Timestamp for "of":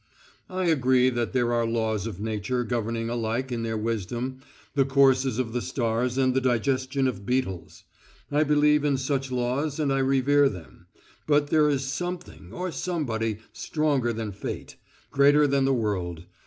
2.07-2.19, 5.37-5.53, 7.07-7.23